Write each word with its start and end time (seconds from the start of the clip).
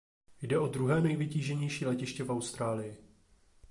Jde 0.41 0.59
o 0.59 0.67
druhé 0.67 1.01
nejvytíženější 1.01 1.85
letiště 1.85 2.23
v 2.23 2.31
Austrálii. 2.31 2.97